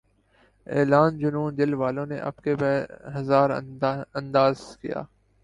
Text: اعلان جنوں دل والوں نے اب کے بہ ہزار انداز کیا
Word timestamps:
اعلان 0.67 1.17
جنوں 1.19 1.49
دل 1.51 1.73
والوں 1.73 2.05
نے 2.05 2.17
اب 2.19 2.35
کے 2.43 2.55
بہ 2.55 2.71
ہزار 3.15 3.49
انداز 4.13 4.57
کیا 4.81 5.03